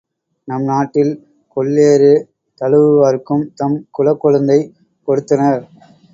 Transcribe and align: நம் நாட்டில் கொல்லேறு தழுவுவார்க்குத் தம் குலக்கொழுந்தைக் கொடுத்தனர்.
நம் 0.47 0.63
நாட்டில் 0.63 1.11
கொல்லேறு 1.57 2.09
தழுவுவார்க்குத் 2.61 3.47
தம் 3.55 3.77
குலக்கொழுந்தைக் 3.97 4.69
கொடுத்தனர். 5.07 5.61